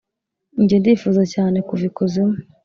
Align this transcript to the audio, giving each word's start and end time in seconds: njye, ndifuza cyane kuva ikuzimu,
njye, 0.61 0.75
ndifuza 0.79 1.23
cyane 1.33 1.57
kuva 1.67 1.83
ikuzimu, 1.89 2.37